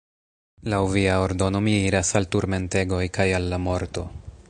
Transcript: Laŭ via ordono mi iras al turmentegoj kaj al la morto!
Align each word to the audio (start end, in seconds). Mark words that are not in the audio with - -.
Laŭ 0.73 0.79
via 0.93 1.17
ordono 1.25 1.61
mi 1.67 1.75
iras 1.91 2.11
al 2.21 2.27
turmentegoj 2.37 3.07
kaj 3.19 3.33
al 3.41 3.51
la 3.55 3.65
morto! 3.71 4.13